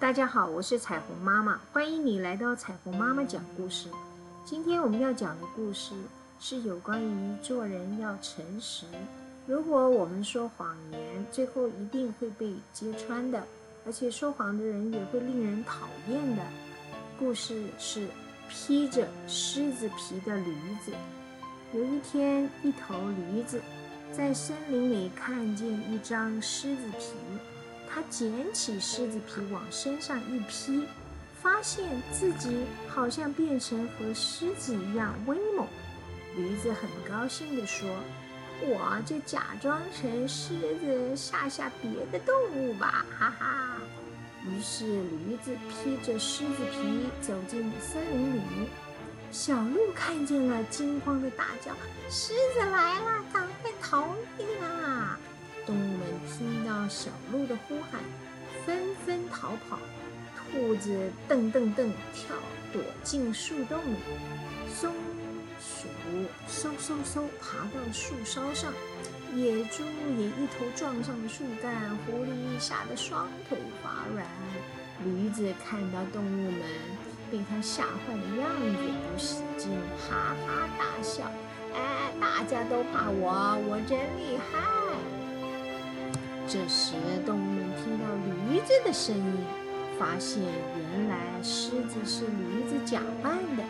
[0.00, 3.88] 大家好，我是彩虹妈妈，欢迎你来到彩虹妈妈讲故事。
[4.44, 5.92] 今天我们要讲的故事
[6.38, 8.86] 是有关于做人要诚实。
[9.44, 13.44] 如果我们说谎言，最后一定会被揭穿的，
[13.84, 16.42] 而且说谎的人也会令人讨厌的。
[17.18, 18.06] 故事是
[18.48, 20.92] 披着狮子皮的驴子。
[21.72, 22.94] 有一天，一头
[23.32, 23.60] 驴子
[24.12, 27.14] 在森林里看见一张狮子皮。
[27.98, 30.86] 他捡起狮子皮往身上一披，
[31.42, 35.66] 发现自己好像变成和狮子一样威猛。
[36.36, 37.88] 驴子很高兴地说
[38.62, 43.78] ：“我就假装成狮子吓吓别的动物吧，哈哈。”
[44.46, 48.40] 于是驴子披着狮子皮走进森林里。
[49.32, 51.72] 小鹿看见了，惊慌地大叫
[52.08, 54.06] ：“狮子来了，赶快逃
[54.36, 55.07] 命啊！”
[56.88, 58.00] 小鹿的呼喊，
[58.64, 59.78] 纷纷逃跑。
[60.50, 62.34] 兔子蹬蹬蹬跳，
[62.72, 63.96] 躲进树洞里。
[64.74, 64.94] 松
[65.60, 65.88] 鼠
[66.48, 68.72] 嗖嗖嗖爬到树梢上。
[69.34, 69.84] 野猪
[70.16, 71.96] 也一头撞上了树干。
[72.06, 74.26] 狐狸吓得双腿发软。
[75.04, 76.62] 驴子看到动物们
[77.30, 79.70] 被它吓坏的样子，不使劲
[80.08, 81.30] 哈哈大笑。
[81.74, 84.87] 哎，大家都怕我，我真厉害！
[86.50, 86.94] 这时，
[87.26, 89.44] 动物们听到驴子的声音，
[89.98, 93.62] 发现原来狮子是驴子假扮的，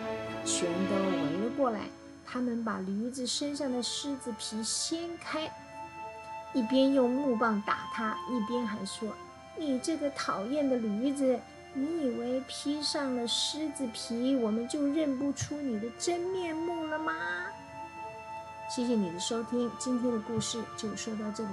[0.44, 1.80] 全都围了过来。
[2.24, 5.50] 他们把驴子身上的狮子皮掀开，
[6.52, 9.08] 一边用木棒打它，一边还说
[9.58, 11.36] ：“你这个讨厌的驴子，
[11.74, 17.12] 你以为披上了狮子皮，我们就认不出你的真面目了吗？”
[18.70, 21.50] 谢谢你的收听，今天的故事就说到这里。